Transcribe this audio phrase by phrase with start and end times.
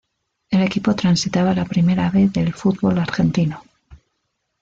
[0.49, 3.61] El equipo transitaba la Primera B del fútbol argentino.